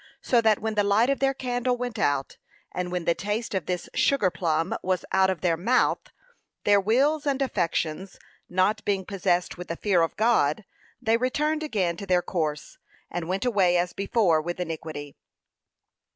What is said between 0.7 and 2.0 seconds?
the light of their candle went